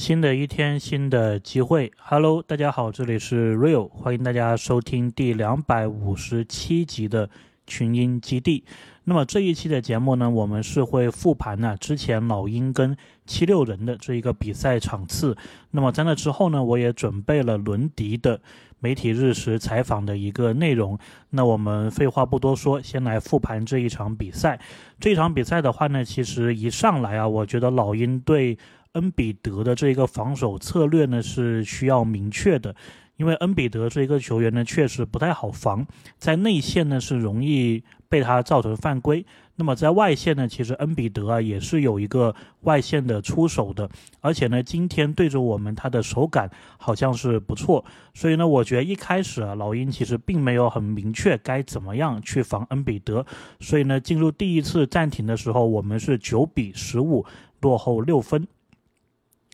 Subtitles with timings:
[0.00, 1.92] 新的一天，新的机会。
[1.98, 7.28] Hello，大家好，这里是 Real，欢迎大家收听第两百五十七集的
[7.66, 8.64] 群英基地。
[9.04, 12.96] 那么这一期的节目呢，我们是会复盘呢之前老鹰跟
[13.26, 15.36] 七六人的这一个比赛场次。
[15.72, 18.40] 那么在那之后呢，我也准备了伦迪的
[18.78, 20.98] 媒体日时采访的一个内容。
[21.28, 24.58] 那我们废话不多说，先来复盘这一场比赛。
[24.98, 28.56] 这场比赛的话呢，其实一上来啊，我觉得老鹰对
[28.92, 32.74] 恩比德的这个防守策略呢是需要明确的，
[33.16, 35.86] 因为恩比德这一个球员呢确实不太好防，
[36.18, 43.88] 在内线呢是容易被他造成犯规，那么在外线呢，其实恩比德啊也是有一个外线的出手的，
[44.20, 53.24] 而且呢今天对着我们他的手感好像是不错，所以呢我觉得一开始啊老鹰其实并没有很明确该怎么样去防恩比德，
[53.60, 57.24] 所以呢进入第一次暂停的时候，我们是九比十五
[57.60, 58.48] 落后六分。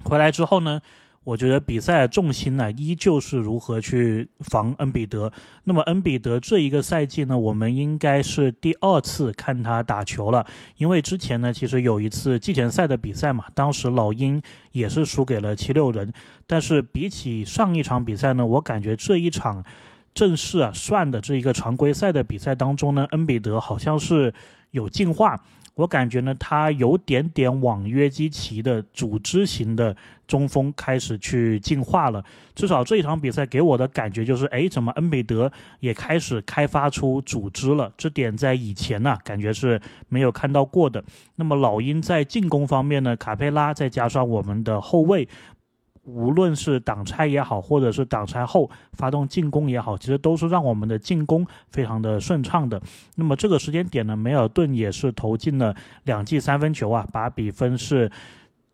[0.04, 0.80] 回来之后呢，
[1.24, 5.32] 我觉得比赛重心呢依旧是如何去防恩比德。
[5.64, 10.46] 那么恩比德这一个赛季呢，我们应该是第二次看他打球了。
[10.76, 16.12] 因为之前呢，其实有一次季前赛的比赛嘛，当时老鹰也是输给了七六人。
[16.46, 19.64] 但是比起上一场比赛呢，我感觉这一场
[20.14, 24.32] 正式啊算的这一个常规赛的比赛当中呢，恩比德好像是
[24.70, 25.42] 有进化。
[25.76, 29.94] 我感觉呢，他有点点往约基奇的组织型的
[30.26, 32.24] 中锋开始去进化了。
[32.54, 37.92] 至少这一场比赛给我的感觉就是，哎，怎么恩比德也开始开发出组织了？
[37.98, 41.04] 这点在以前呢，感觉是没有看到过的。
[41.34, 45.28] 那么老鹰在进攻方面呢，卡佩拉再加上我们的后卫。
[46.06, 52.80] 无论是挡拆也好，或者是挡拆后发动进攻也好，其实都是让我们的进攻非常的顺畅的。
[53.16, 58.10] 那么这个时间点呢，梅尔顿也是投进了两记三分球啊，把比分是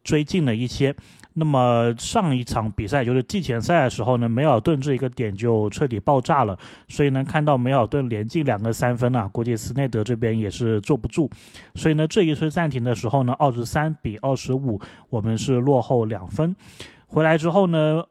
[0.04, 0.94] 追进了一些。
[1.34, 6.58] 那么上一场比赛就是季前赛的时候呢，梅尔顿这一个点就彻底爆炸了。
[6.88, 11.30] 所以呢，看到梅尔顿连进两个三分啊，估计斯内德这边也是坐不住。
[11.74, 14.78] 所以呢，这一次暂停的时候呢，二十三比二十五，
[15.08, 16.54] 我们是落后两分。
[17.12, 18.02] 回来之后呢，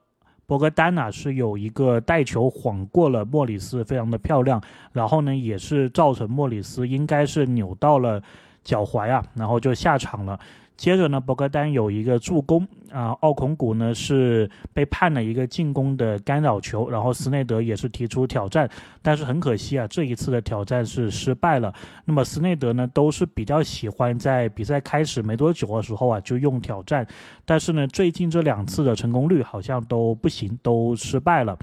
[0.46, 4.62] 博格丹娜是有一个带球晃过了莫里斯，非常的漂亮。
[4.94, 8.22] 然后呢，也是造成莫里斯应该是扭到了
[8.64, 10.40] 脚踝啊，然后就下场了。
[10.82, 18.68] 接着呢，博格丹有一个助攻啊，奥孔古呢是被判了一个进攻的干扰球，然后斯内德也是提出挑战，
[19.00, 21.72] 但是很可惜啊，这一次的挑战是失败了。
[22.06, 27.06] 那么斯内德呢都是比较喜欢在比赛开始没多久的时候啊就用挑战，
[27.46, 31.56] 但是呢最近这两次的成功率好像都不行，都失败了，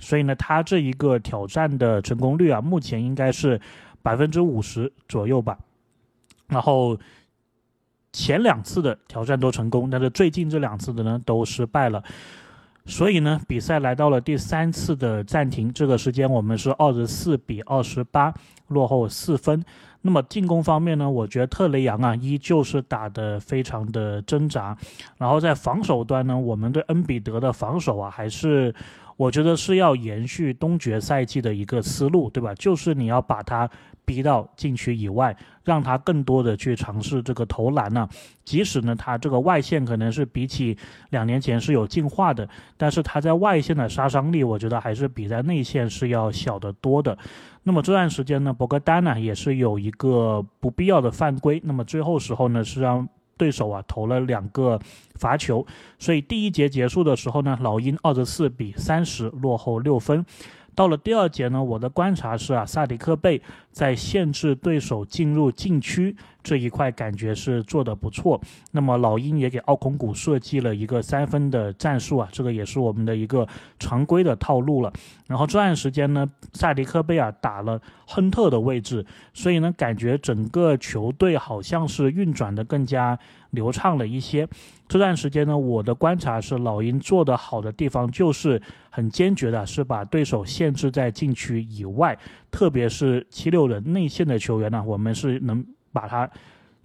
[0.00, 3.60] 所以呢他这一个挑战的成功率啊目前应该是
[4.02, 5.56] 百分之五十左右吧，
[6.48, 6.98] 然后。
[8.14, 12.00] 前两次的挑战都成功，但是最近这两次的呢都失败了，
[12.86, 18.32] 所以呢比赛来到了第三次的暂停，这个时间我们是二十四比二十八
[18.68, 19.64] 落后四分。
[20.02, 24.78] 那么进攻方面呢，我觉得特雷杨啊依旧是打得非常的挣扎，
[25.18, 28.72] 然后在防守端呢，我们对恩比德的防守啊还是。
[29.16, 32.54] 我觉得是要延续东决赛季的一个思路，对吧？
[32.54, 33.68] 就是你要把他
[34.04, 38.08] 逼到禁区以外，让他更多的去尝试这个投篮呢。
[38.44, 40.76] 即使呢，他这个外线可能是比起
[41.10, 47.16] 两年前是有进化的，但是他在外线的杀伤力，我觉得还是比在内线是要小得多的。
[47.62, 53.08] 那么这段时间呢，博格丹呢也是有一个不必要的犯规，那么最后时候呢是让。
[53.36, 54.78] 对手啊投了两个
[55.14, 55.66] 罚球，
[55.98, 60.24] 所以第一节结束的时候呢，老鹰二十四比三十落后六分。
[60.74, 63.40] 到了第二节呢，我的观察是啊，萨迪克贝
[63.74, 66.14] 在限制对手进入禁区
[66.44, 68.40] 这一块感觉是做的不错。
[68.70, 73.46] 那么老鹰也给奥孔古设计了一个三分的战术啊，这个也是我们的一个
[73.80, 74.92] 常规的套路了。
[75.26, 83.18] 然后这段时间呢，萨迪克贝尔打了亨特的位置，所以呢，感觉整个球队好像是运转的更加
[83.50, 84.46] 流畅了一些。
[84.86, 88.60] 这段时间呢，我的观察是老鹰做的好的地方就是
[88.90, 92.16] 很坚决的，是把对手限制在禁区以外，
[92.54, 96.30] 特别是七六人内线的球员呢，我们是能把他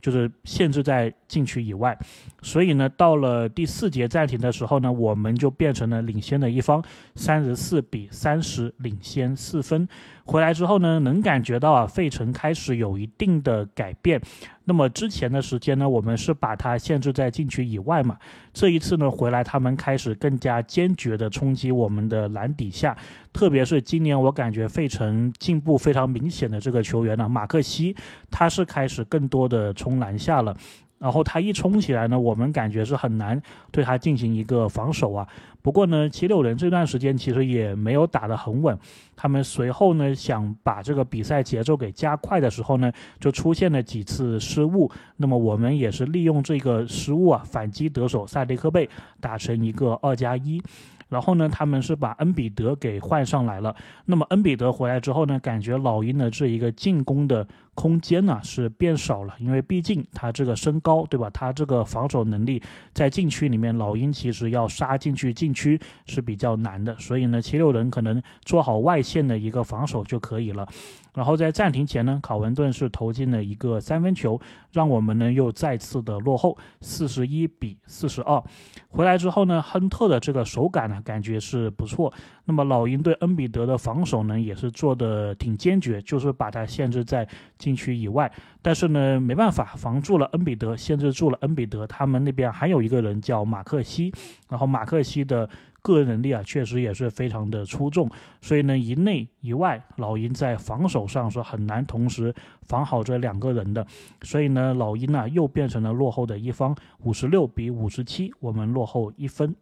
[0.01, 1.95] 就是限制在禁区以外。
[2.41, 6.83] 所以呢，到了第四节暂停的时候呢，我们就变成了领先的一方，
[7.13, 9.87] 三十四比三十领先四分。
[10.25, 14.19] 回来之后呢，能感觉到啊，费城开始有一定的改变。
[14.69, 18.15] 那么之前的时间呢，我们是把它限制在禁区以外嘛。
[18.53, 22.95] 这一次呢，回来他们开始更加坚决的冲击我们的篮底下。
[23.33, 27.95] 特别是今年，我感觉费城进步非常明显的这个球员呢，马克西，
[28.29, 30.55] 他是开始更多的冲篮下了。
[30.99, 33.41] 然后他一冲起来呢，我们感觉是很难
[33.71, 35.27] 对他进行一个防守啊。
[35.61, 38.77] 不过呢，七六人这段时间其实也没有打得很稳，
[39.15, 44.89] 他们随后呢想把这个比赛节奏给加快的时候呢，就出现了几次失误。
[45.17, 50.61] 那么我们也是利用这个失误啊，反击得手塞迪克贝打成一个二加一。
[51.09, 53.75] 然后呢，他们是把恩比德给换上来了。
[54.05, 57.45] 那么恩比德回来之后呢，感觉老鹰的这一个进攻的
[57.79, 61.29] 空间呢是变少了，因为毕竟他这个身高，对吧？
[61.29, 62.61] 他这个防守能力
[62.93, 66.93] 在禁区里面，老鹰其实要杀进去禁区是比较难的。
[66.99, 70.67] 所以呢，七六人可能做好外线的一个防守就可以了。
[71.13, 74.39] 然后在暂停前呢，考文顿是投进了一个三分球，
[74.73, 78.43] 让我们呢又再次的落后四十一比四十二。
[78.89, 82.13] 回来之后呢，亨特的这个手感呢感觉是不错。
[82.43, 87.27] 那么老鹰对恩比德的防守呢也是做的挺坚决，就是把他限制在
[87.75, 88.31] 区以外。
[88.61, 91.87] 但是呢没办法，防住了恩比德，限制住了恩比德。
[91.87, 94.13] 他们那边还有一个人叫马克西，
[94.49, 95.49] 然后马克西的。
[95.81, 98.11] 个人能力啊，确实也是非常的出众，
[98.41, 103.87] 所以呢，一内一外，老鹰在防守上是很难同时防好这两个人的，
[104.21, 109.55] 所以呢，老鹰呢又变成了落后的一方，五十六比五十七，我们落后一分。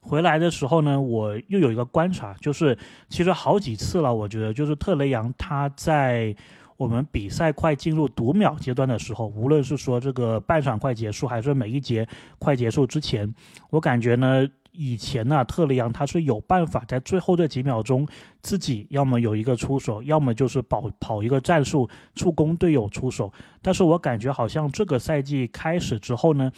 [0.00, 2.76] 回来的时候呢，我又有一个观察，就是
[3.08, 6.34] 其实好几次了，我觉得就是特雷杨他在
[6.80, 13.30] 我们比赛快进入读秒阶段的时候，无论是说这个半场快结束，还是每一节快结束之前，
[13.68, 14.48] 我感觉呢。
[14.72, 18.06] 以前呢，特雷杨他是有办法在最后这几秒钟，
[18.40, 23.32] 自己要么有一个出手，要么就是跑跑一个战术助攻队友出手。
[23.60, 26.50] 但是我感觉好像这个赛季开始之后呢，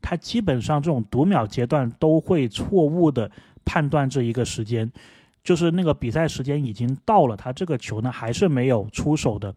[0.00, 3.30] 他基本上这种读秒阶段都会错误的
[3.66, 4.90] 判断这一个时间，
[5.42, 9.54] 就是那个比赛时间已经到了，他这个球呢还是没有出手的。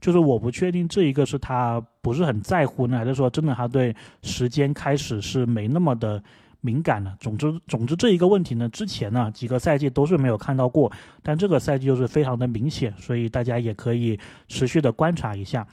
[0.00, 6.22] 就是我不确定这一个是他不是很在乎呢，还是说真的他对时间开始是没那么的。
[6.62, 7.14] 敏感了。
[7.20, 10.90] 总之，总之这一个问题呢，之前呢几个赛季都是没有看到过，
[11.22, 14.18] 但这个赛季就是非常的明显，所以大家也可以
[14.48, 15.66] 持续的观察一下。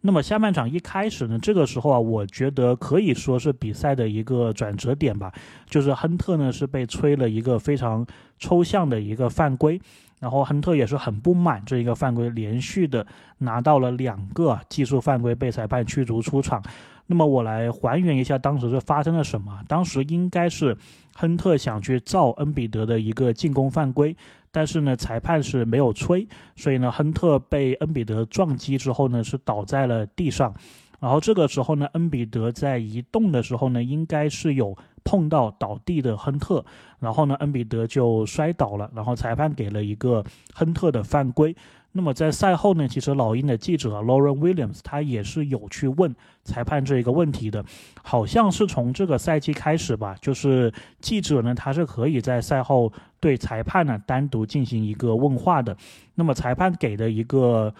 [0.00, 5.30] 那么下半场一开始呢，这个时候啊，我觉得可以说是比赛的一个转折点吧，
[5.68, 8.06] 就是亨特呢是被吹了一个非常
[8.38, 9.80] 抽象的一个犯规，
[10.20, 13.04] 然后亨特也是很不满这一个犯规，连续的
[13.38, 16.62] 拿到了两个技术犯规，被裁判驱逐出场。
[17.06, 19.60] 那么我来还原一下当时是发生了什么。
[19.68, 20.76] 当时应该是
[21.14, 24.16] 亨特想去造恩比德的一个进攻犯规，
[24.50, 26.26] 但是呢裁判是没有吹，
[26.56, 30.54] 所以呢亨特被恩比德撞击之后呢是倒在了地上。
[30.98, 34.74] 然后这个时候呢恩比德在移动的时候呢应该是有
[35.04, 36.64] 碰到倒地的亨特，
[36.98, 40.24] 然后呢恩比德就摔倒了，然后裁判给了一个
[40.54, 41.54] 亨特的犯规。
[41.96, 46.14] 那么在赛后呢，其实老鹰的记者 Lauren Williams 他也是有去问
[46.44, 47.64] 裁判这一个问题的，
[48.02, 55.74] 好像是从这个赛季开始吧，就是记者呢他是可以在赛后对裁判呢单独进行一个问话的。
[56.14, 57.74] 那么裁判给的一个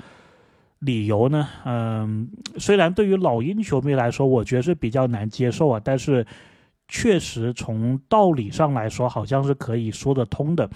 [0.79, 2.29] 理由呢，嗯，
[2.59, 6.27] 虽然对于老鹰球迷来说，我觉得是比较难接受啊，但是
[6.89, 10.69] 确实从道理上来说，好像是可以说得通的。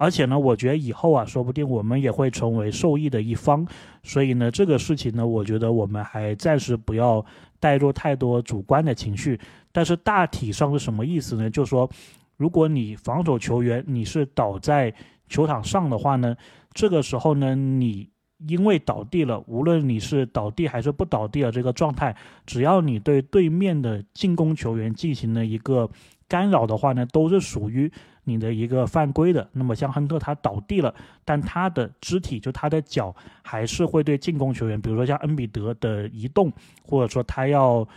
[0.00, 3.66] 而且呢，我觉得以后啊，说不定我们也会成为受益的一方。
[4.04, 7.24] 所以呢，这个事情呢，我觉得我们还暂时不要
[7.58, 9.38] 带入太多主观的情绪。
[9.72, 11.50] 但是大体上是什么意思呢？
[11.50, 11.90] 就是说，
[12.36, 14.94] 如果你防守球员你是倒在
[15.28, 16.36] 球场上的话呢，
[16.72, 18.08] 这个时候呢，你
[18.46, 22.14] 因为倒地了，无论你是倒地还是不倒地的这个状态，
[22.46, 25.90] 只要你对对面的进攻球员进行了一个
[26.28, 27.90] 干扰的话呢，都是属于。
[28.28, 30.94] 你的一个犯规的，那么像亨特他倒地了，
[31.24, 36.52] 但他的肢体就他的脚还是会对进攻球员，比如说像恩比德的移动，
[36.84, 37.88] 或者说他要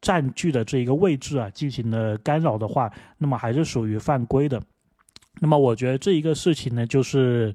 [0.00, 4.60] 占据的这一个位置啊，进行了干扰的话，那么还是属于犯规的。
[5.40, 7.54] 那么我觉得这一个事情呢，就是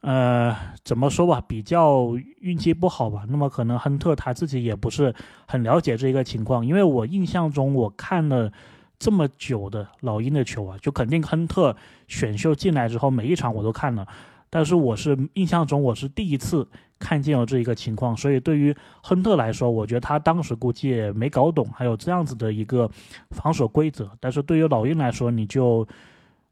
[0.00, 3.24] 呃怎么说吧，比较运气不好吧。
[3.28, 5.14] 那么可能亨特他自己也不是
[5.46, 8.50] 很了解这个情况，因为我印象中我看了。
[8.98, 11.76] 这么久的老鹰的球啊，就肯定亨特
[12.08, 14.06] 选秀进来之后，每一场我都看了，
[14.50, 22.90] 但是我是印象中我是第一次看见有这一个情况，所以对于亨特来说，我觉得他当时估计也没搞懂还有这样子的一个
[23.30, 25.86] 防守规则，但是对于老鹰来说，你就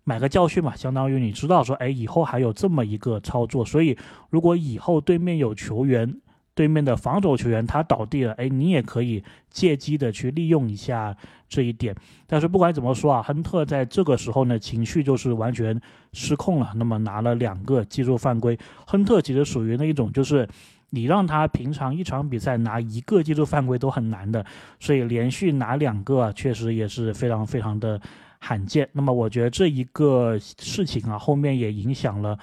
[0.05, 3.99] 买个教训嘛，相当于你知道说，哎，以后还有这么一个操作，所以
[4.31, 6.21] 如果以后对面有球员。
[6.57, 11.15] 对面的防守球员他倒地了，哎，你也可以借机的去利用一下
[11.49, 11.95] 这一点。
[12.27, 15.79] 但是不管怎么说啊，亨特在这个时候呢，情绪就是完全
[16.15, 16.73] 失控了。
[16.75, 20.49] 那么拿了两个技术犯规，亨特其实属于那一种，就是
[20.89, 24.43] 你让他平常一场比赛拿一个技术犯规都很难的，
[24.81, 28.01] 所以连续拿两个啊确实也是非常非常的
[28.39, 28.89] 罕见。
[28.93, 32.39] 那么我觉得这一个事情啊，后面也影响了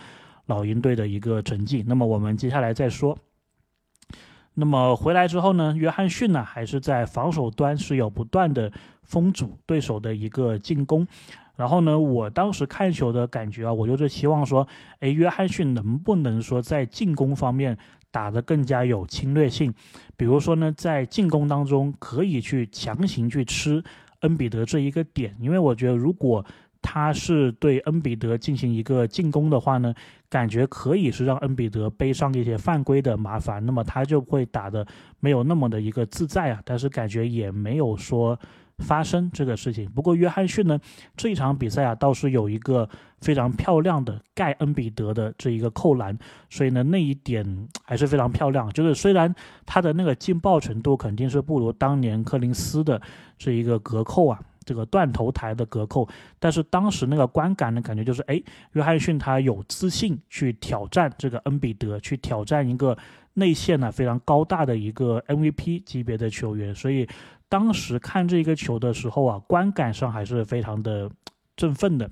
[0.45, 1.83] 老鹰队的一个成绩。
[1.87, 3.17] 那么我们接下来再说。
[4.55, 11.07] 那么回来之后呢，约翰逊呢还是在防守端是有不断的封阻对手的一个进攻。
[11.55, 14.67] 然后呢，我当时看球的感觉啊，我就是希望说，
[14.99, 17.77] 哎，约翰逊能不能说在进攻方面
[18.09, 19.71] 打得更加有侵略性？
[20.17, 23.83] 比如说呢，在进攻当中可以去强行去吃
[24.21, 26.43] 恩比德这一个点，因为我觉得如果
[26.83, 29.91] 他是对恩比德进行一个进攻的话呢，
[30.29, 34.85] 感觉可以是让恩比德背上一些犯规的麻烦，那么他就会打的
[35.19, 36.61] 没有那么的一个自在啊。
[36.63, 38.37] 但是感觉也没有说。
[38.79, 40.79] 发生这个事情，不过约翰逊呢，
[41.15, 42.89] 这一场比赛啊，倒是有一个
[43.21, 46.17] 非常漂亮的盖恩比德的这一个扣篮，
[46.49, 47.45] 所以呢，那一点
[47.85, 48.67] 还是非常漂亮。
[48.73, 52.99] 就是虽然他的那个劲爆程度肯定是不如当年柯林斯的
[53.37, 56.07] 这一个隔扣啊，这个断头台的隔扣，
[56.39, 58.41] 但是当时那个观感的感觉就是，哎，
[58.73, 62.97] 约翰逊他有自信去挑战这个恩比德，去挑战一个
[63.33, 67.07] 内线呢非常高大的一个 MVP 级别的球员，所以。
[67.49, 71.07] 当时看这个球的时候啊，观感上还是非常的
[71.55, 72.09] 振奋的。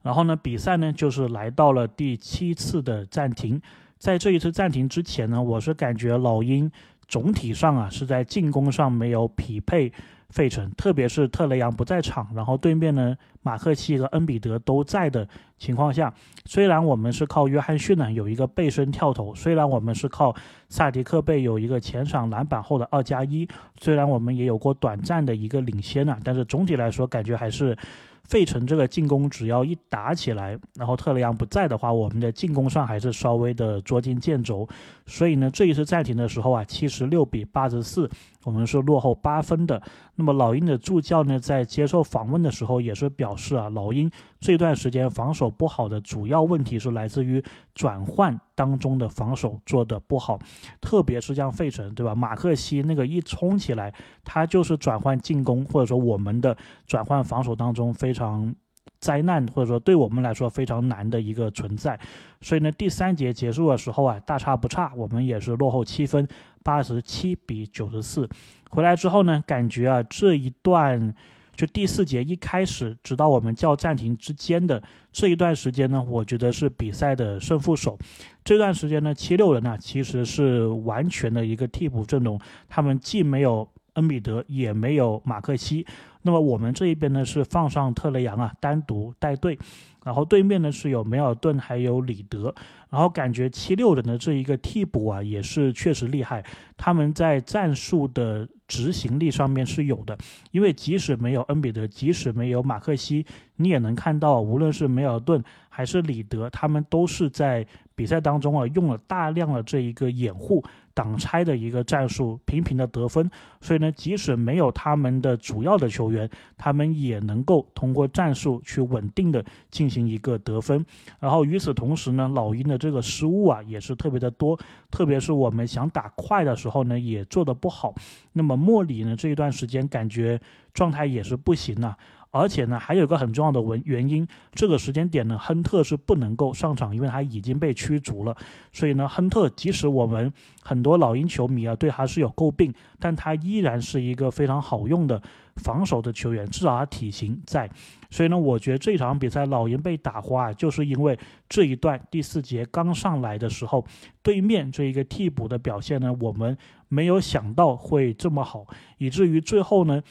[0.00, 3.60] 然后呢，比赛呢就是来到了第七次的暂停。
[3.98, 6.72] 在这一次暂停之前呢，我是感觉老鹰
[7.06, 9.92] 总体上啊是在进攻上没有匹配。
[10.28, 15.26] 费城，特别是特雷杨不在场，然后对面呢，马克西和恩比德都在的
[15.58, 16.12] 情况下，
[16.44, 20.34] 虽然我们是靠约翰逊呢有一个背身跳投，虽然我们是靠
[20.68, 23.48] 萨迪克贝有一个前场篮板后的二加一，
[23.80, 27.76] 虽然我们也有过短暂的一个领先啊，但是总体来说感觉还是。
[28.24, 34.68] 费城这个进攻只要一打起来，然后特雷杨不在的话，我们的进攻上还是稍微的捉襟见肘。
[35.06, 38.06] 所以呢，这一次暂停的时候啊，七十六比八十四，
[38.48, 39.80] 我们是落后八分的。
[40.16, 47.42] 那么老鹰的助教呢，在接受访问的时候也是表示啊，老鹰这段时间防守不好的主要问题是来自于
[47.74, 50.38] 转换当中的防守做的不好，
[50.80, 52.14] 特别是像费城，对吧？
[52.14, 58.08] 马克西那个一冲起来，他就是转换进攻或者说我们的转换防守当中非常。
[58.08, 58.54] 非常
[59.00, 62.00] 灾难，或者说对我们来说非常难的一个存在。
[62.40, 66.26] 所以呢，第三节结束的时候啊，大差不差，我们也是落后七分，
[66.62, 68.28] 八十七比九十四。
[68.70, 71.14] 回来之后呢，感觉啊，这一段
[71.54, 77.98] 就第四节一开始，直到我们叫暂停之间的这一段时间呢，我觉得是比赛的胜负手。
[78.44, 82.38] 这段时间呢，七六人呢其实是完全的一个替补阵容，
[82.68, 85.84] 他们既没有恩比德，也没有马克西。
[86.22, 89.58] 那么我们这一边呢是放上特雷杨啊，单独带队，
[90.04, 92.54] 然后对面呢是有梅尔顿还有里德，
[92.90, 96.44] 然后感觉七六人的这一个替补啊也是确实厉害，
[96.76, 100.18] 他们在战术的执行力上面是有的，
[100.50, 103.24] 因为即使没有恩比德，即使没有马克西，
[103.56, 107.64] 你也能看到，无论是梅尔顿还是里德，他们都是在
[107.94, 110.62] 比赛当中啊用了大量的这一个掩护。
[110.98, 120.84] 挡拆的一个战术，频频的得分，所以呢，即使没有他们的主要的球员，他们也能够通过战术去稳定的进行一个得分。
[121.20, 124.58] 然后与此同时呢，老鹰的这个失误啊也是特别的多，
[124.90, 127.94] 特别是我们想打快的时候呢，也做的不好。
[128.32, 130.40] 那么莫里呢这一段时间感觉
[130.74, 131.96] 状态也是不行啊。
[132.30, 138.36] 而且呢，还有一个很重要的原原因，这个时间点呢，亨特是不能够上场，因为他已经被驱逐了。
[138.72, 140.30] 所以呢，亨特即使我们
[140.62, 145.20] 很多老鹰球迷啊对他是有诟病，但他依然是一个非常好用的
[145.56, 147.68] 防守的球员，至少他体型在。
[148.10, 151.18] 所以呢，我觉得这场比赛老鹰被打花，就是因为
[151.48, 153.84] 这一段第四节刚上来的时候，
[154.22, 156.56] 对面这一个替补的表现呢，我们
[156.88, 158.66] 没有想到会这么好，
[158.98, 160.02] 以至于最后呢。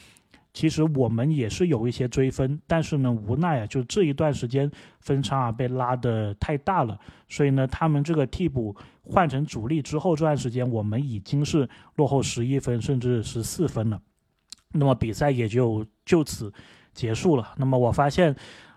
[0.58, 6.98] 其实我们也是有一些追分，但是呢，无奈啊，就这一段时间分差啊被拉得太大了，
[7.28, 8.74] 所以呢，他们这个替补
[9.04, 14.02] 换成主力之后，这段时间我们已经是落后十一分，甚至十四分了。
[14.72, 16.52] 那么比赛也就就此
[16.92, 17.54] 结束了。
[17.56, 18.34] 那么我发现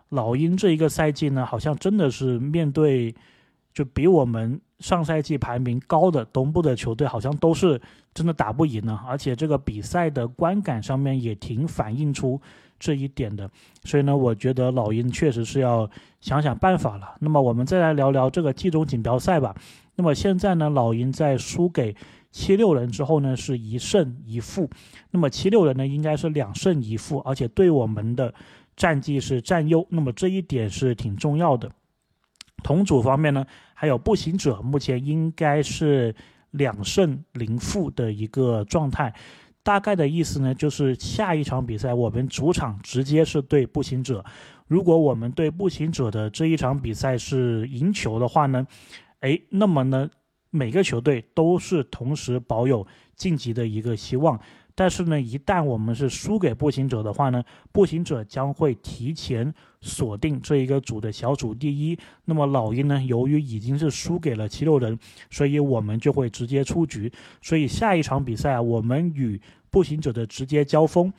[0.10, 3.16] 老鹰这一个赛季呢，好像真的是面对
[3.74, 4.62] 就比我们。
[4.82, 7.80] 上赛季排名高的东部的球队好像都是
[8.14, 12.42] 真的打不赢呢，而且这个比赛的观感上面也挺反映出
[12.80, 13.50] 这一点的，
[13.84, 17.16] 所以呢，我觉得老鹰确实是要想想办法了。
[17.20, 19.56] 那么我们再来聊聊这个季中锦标赛吧。
[19.96, 21.96] 那么现在呢，老鹰在输给
[22.32, 24.68] 七六人之后呢，是一胜一负。
[25.12, 28.34] 那么七六人呢，应该是两胜一负，而且对我们的
[28.76, 29.86] 战绩是占优。
[29.90, 31.72] 那么这一点是挺重要的。
[32.64, 33.46] 同组方面呢。
[33.74, 36.14] 还有步行者目前应该是
[36.52, 39.12] 两胜零负的一个状态。
[39.64, 44.24] 大概的意思呢，就是下一场比赛我们主场直接是对步行者。
[44.68, 48.68] 如果我们对步行者的这一场比赛是赢球的话呢，
[49.22, 50.08] 哎，那么呢，
[50.52, 54.40] 每个球队都是同时保有晋级的一个希望。
[54.76, 59.52] 但是呢，一旦我们是输给步行者的话呢，步行者将会提前
[59.82, 61.98] 锁定这一个组的小组第一。
[62.26, 64.98] 那么老鹰呢，由于已经是输给了七六人，
[65.30, 67.12] 所以我们就会直接出局。
[67.42, 71.12] 所以下一场比赛，我们与步行者的直接交锋，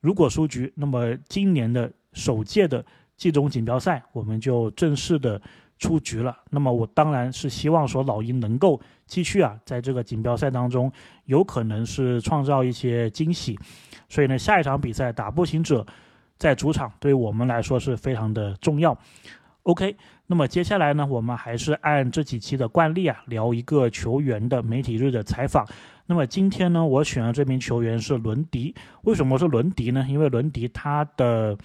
[0.00, 2.84] 如果输局，那么今年的首届的
[3.16, 5.40] 季中锦标赛我们就正式的。
[5.80, 10.92] 出局了，那么我当然是希望说老鹰能够继续啊，在这个锦标赛当中
[11.24, 13.58] 有可能是创造一些惊喜，
[14.06, 15.86] 所以呢，下一场比赛打步行者，
[16.40, 18.98] 在主场对我们来说是非常的重要。
[19.62, 19.94] OK，
[20.26, 25.64] 那么接下来呢，我们还是按这几期的惯例啊，聊一个球员的媒体日的采访。
[26.06, 30.04] 那么今天呢，我选的这名球员是伦迪，为什么是伦迪呢？
[30.08, 31.56] 因为伦迪他的。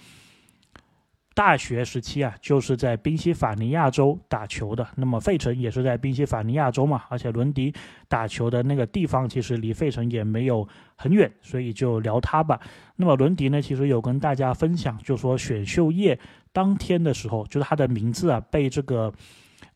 [1.36, 4.88] 大学时期啊，就是在宾夕法尼亚州打球的。
[4.96, 7.74] 那么费城也是在宾夕法尼亚州嘛，而且伦迪
[8.08, 12.58] 打球的那个地方其实离费城也没有很远，所以就聊他吧。
[12.96, 16.18] 那么伦迪呢，其实有跟大家分享，就说选秀夜
[16.54, 19.12] 当天的时候，就是他的名字啊被这个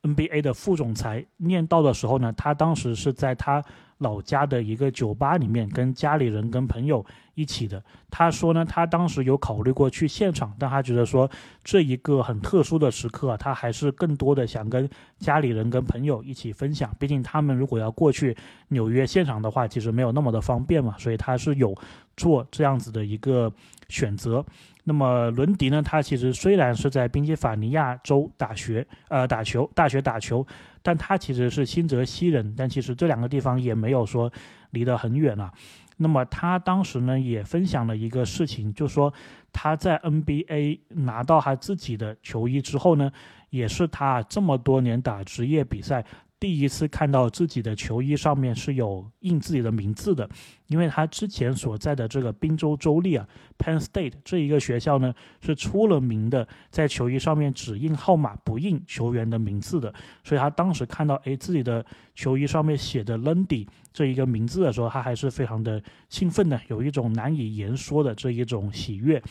[0.02, 3.62] NBA 的副总裁念到的时候呢，他当时是在他。
[4.00, 7.04] 老家的一个酒吧里面，跟家里人、跟朋友
[7.34, 7.84] 一起的。
[8.08, 11.30] 他说呢，他当时有考虑过去现场，但他觉得说
[11.62, 14.88] 这一个很特殊的时刻，他还是更多的想跟
[15.18, 16.90] 家里人、跟朋友一起分享。
[16.98, 18.34] 毕竟他们如果要过去
[18.68, 21.76] 纽约现场的话，其实没有那么的方便嘛，所以他是有
[22.16, 23.52] 做这样子的一个
[23.90, 24.42] 选择。
[24.84, 30.46] 那么伦迪呢，他其实虽然是在宾夕法尼亚州大学呃打球，大学打球。
[30.82, 34.32] 但他其实是新泽西人，但其实这两个地方也没有说
[34.70, 35.52] 离得很远啊。
[35.98, 39.12] 那么他当时呢也分享了一个事情，就说
[39.52, 43.12] 他在 NBA 拿到他自己的球衣之后呢，
[43.50, 46.02] 也是他这么多年打职业比赛。
[46.40, 50.28] 第一次看到自己的球衣上面是有印自己的名字的，
[50.68, 59.92] 因为他之前所在的这个宾州州立啊，Penn State 这一个学校呢是出了名的，在球衣上面只印号码不印球员的名字的，
[60.24, 69.22] 所以他当时看到哎自己的球衣上面写的 Lundy 这一个名字的时候，他还是非常的兴奋的，有一种难以言说的这一种喜悦。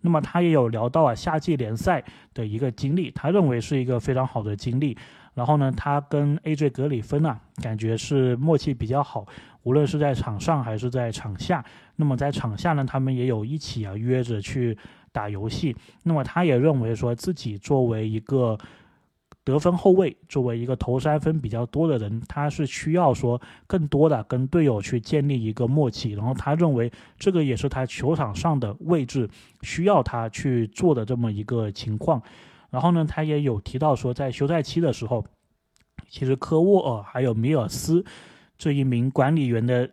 [0.00, 2.02] 那么他也有聊到啊夏季联赛
[2.34, 4.96] 的一个经历，他认为是一个非常好的经历。
[5.34, 9.26] 然后呢，他跟 AJ 格里芬啊，感觉是默契比较好，
[9.64, 11.62] 无论是在场上还是在场下。
[11.96, 14.78] 那么在场下呢，他们也有一起啊约着去
[15.12, 15.76] 打游戏。
[16.04, 18.56] 那么他也认为说自己作为一个
[19.46, 26.14] 得分后卫，作为一个投三分比较多的人，他是需要说更多的跟队友去建立一个默契。
[26.14, 29.30] 然后他认为这个也是他球场上的位置
[29.62, 32.20] 需要他去做的这么一个情况。
[32.70, 35.24] 然后呢，他也有提到说，在休赛期的时候，
[36.08, 38.04] 其实科沃尔还有米尔斯
[38.58, 39.88] 这一名管理员的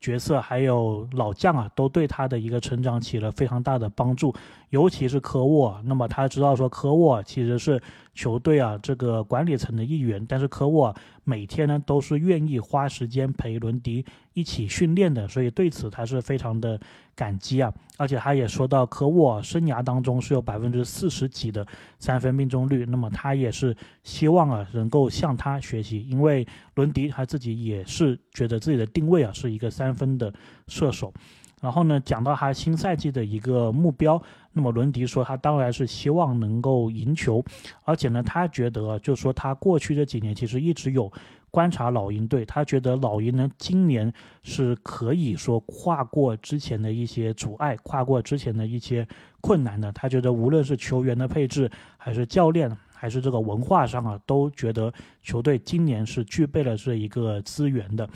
[0.00, 4.34] 角色，还有老将啊，都对他的一个成长起了非常大的帮助。
[4.70, 7.80] 尤其是科沃，那么他知道说科沃其实是
[8.14, 16.80] 球队啊这个管理层的一员，但是科沃每天呢都是愿意花时间陪伦迪一起训练的，所以对此他是非常的
[17.20, 17.70] 感激啊。
[17.98, 21.66] 而且他也说到科沃生涯当中是有百分之四十几的
[21.98, 30.32] 三分命中率，那么他也是希望啊能够向他学习，因为伦迪他自己也是觉得自己的定位啊是一个三分的
[30.66, 31.12] 射手。
[31.60, 34.22] 然后呢，讲到他新赛季的一个目标，
[34.54, 37.44] 那么伦迪说他当然是希望能够赢球，
[37.84, 41.12] 而且呢，他觉得就说他过去这几年其实一直有
[41.50, 49.06] 观察老鹰队，他觉得老鹰呢今年是可以说跨过之前的一些阻碍，跨过之前的一些
[49.40, 49.92] 困难的。
[49.92, 58.08] 他觉得无论是球员的配置，还是教练，还是这个文化上啊，都觉得球队今年是具备了这一个资源的。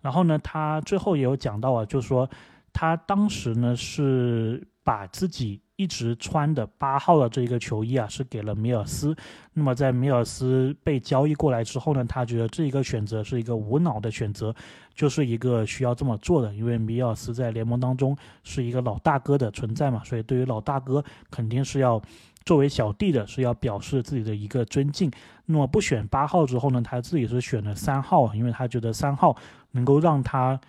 [0.00, 2.28] 然后呢，他最后也有讲到啊，就说。
[2.70, 9.16] 他当时呢是把自己一直穿的八号的这一个球衣啊，是给了米尔斯。
[9.52, 14.52] 那么在米尔斯被交易过来之后呢，他觉得这一个选择是一个无脑的选择，
[14.92, 22.02] 就是一个需要这么做的，因为米尔斯在联盟当中是一个老大哥的存在嘛，所以对于老大哥肯定是要
[22.44, 25.08] 作为小弟的是要表示自己的一个尊敬。
[25.46, 29.36] 那么不选八号之后呢，他自己是选了三号，因为他觉得三号
[29.70, 30.60] 能够让他。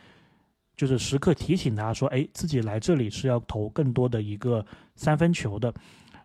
[0.77, 4.65] 就是时刻提醒他说：“哎，自己来这里是要投更多的一个
[4.99, 5.73] 三分球的。”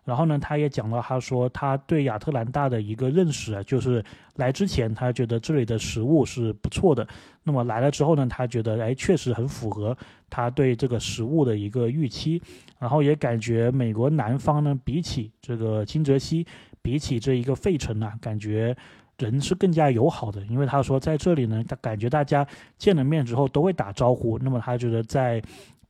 [0.05, 7.07] 然后呢，他也讲到，他说他对亚特兰大的一个认识啊，就是来之前他觉得这里的食物是不错的，
[7.41, 9.97] 那么来了之后呢，他觉得哎确实很符合
[10.29, 12.39] 他对这个食物的一个预期，
[12.77, 16.45] 然后也感觉美国南方呢，比起这个新泽西，
[16.83, 18.77] 比起这一个费城啊，感觉
[19.17, 25.41] 人是更加友好的，因为他说在这里呢，他感觉大家见了面之后都会打招呼，那么他觉得在。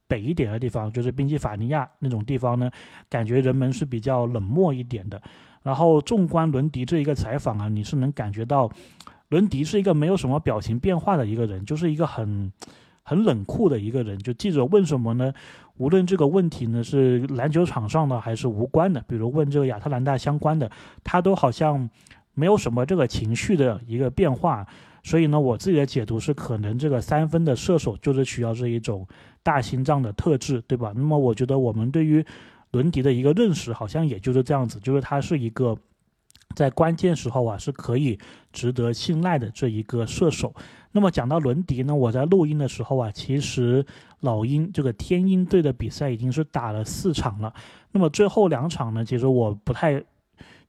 [0.08, 2.70] 北一点的地方，就是宾夕法尼亚那种地方呢，
[3.10, 5.22] 感觉人们是比较冷漠一点的。
[5.64, 8.70] 然后纵观伦迪这一个采访啊，你是能感觉到，
[9.30, 12.52] 伦迪是一个没有什么表情变化的一个人，就是一个很
[13.02, 14.16] 很冷酷的一个人。
[14.20, 15.34] 就记者问什么呢？
[15.78, 20.70] 无论这个问题呢是篮球场上的还是无关的，比如问这个亚特兰大相关的，
[21.04, 21.90] 他都好像
[22.36, 24.68] 没有什么这个情绪的一个变化。
[25.02, 29.08] 所以呢，我自己的解读是，可能这个三分的射手就是需要这一种。
[29.46, 30.92] 大心脏的特质，对吧？
[30.96, 32.26] 那么我觉得我们对于
[32.72, 35.78] 伦迪的一个认识，好像也就是这样子，就是他是一个
[36.56, 38.18] 在关键时候啊是可以
[38.52, 40.52] 值得信赖的这一个射手。
[40.92, 43.86] 那么讲到伦迪呢，我在录音的时候啊，其实
[44.22, 47.54] 老鹰这个天鹰队的比赛已经是打了四场了。
[47.92, 50.04] 那么最后两场呢，其实我不太。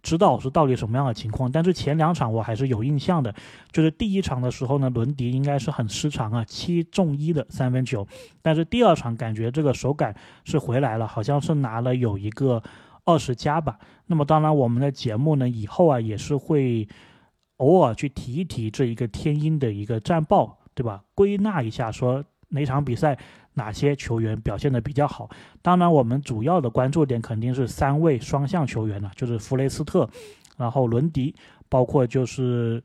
[0.06, 3.34] 知道是到底什么样的情况，但是前两场我还是有印象的，
[3.72, 8.06] 就是第一场的时候呢，伦迪应该是很失常啊，七中一的三分球，
[8.40, 10.14] 但是第二场感觉这个手感
[10.44, 12.62] 是回来了，好像是拿了有一个
[13.04, 13.76] 二十加吧。
[14.06, 16.86] 那么当然我们的节目呢，以后啊也是会
[17.56, 21.02] 偶尔去提一提这一个天鹰的一个战报，对吧？
[21.16, 23.18] 归纳一下说哪场比赛。
[23.56, 25.28] 哪些球员表现的比较好？
[25.60, 30.08] 当然，我们主要的关注点肯定是三位双向球员了，就是弗雷斯特，
[30.56, 31.34] 然后伦迪，
[31.68, 32.82] 包括就是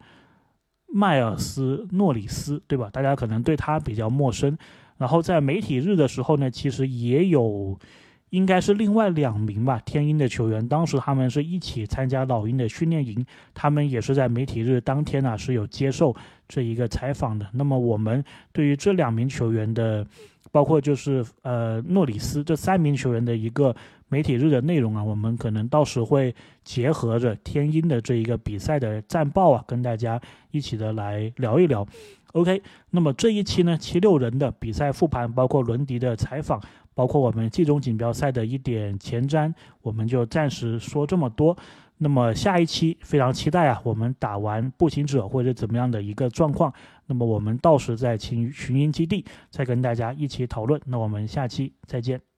[0.88, 2.90] 迈尔斯诺里斯，对吧？
[2.92, 4.58] 大家可能对他比较陌生。
[4.98, 7.78] 然后在媒体日的时候呢，其实也有。
[8.32, 16.16] 应该是另外两名吧，天鹰的球员，当时他们是一起参加老鹰的训练营，他们也是在媒体日当天呢是有接受
[16.48, 17.46] 这一个采访的。
[17.52, 20.08] 那么我们对于这两名球员的，
[20.52, 23.76] 包括就是呃诺里斯这三名球员的一个
[24.10, 31.88] 媒体日的内容啊，我们可能到时会结合着天鹰的这一个比赛的战报啊，跟大家一起的来聊一聊。
[32.34, 32.62] OK，
[32.92, 36.62] 那么这一期呢七六人的比赛复盘，包括伦迪的采访。
[36.94, 41.58] 包括我们季中锦标赛的一点前瞻，我们就暂时说这么多。
[42.04, 46.74] 那么下一期非常期待啊，我们打完步行者或者怎么样的一个状况，
[47.06, 50.82] 那么我们到时在群群英基地再跟大家一起讨论。
[50.86, 52.31] 那我们下期再见。